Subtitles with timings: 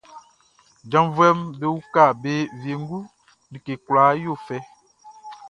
[0.91, 2.99] Janvuɛʼm be uka be wiengu,
[3.51, 4.57] like kwlaa yo fɛ.